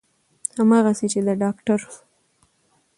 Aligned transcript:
همغسې 0.57 1.05
چې 1.13 1.19
د 1.27 1.29
داکتر 1.41 1.79